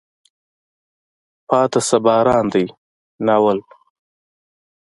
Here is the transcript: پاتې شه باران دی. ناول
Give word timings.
پاتې 1.47 1.79
شه 1.87 1.97
باران 2.05 2.45
دی. 2.53 2.65
ناول 3.25 3.59